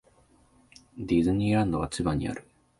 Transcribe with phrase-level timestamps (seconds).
[0.97, 2.43] ディズニーランドは千葉にある。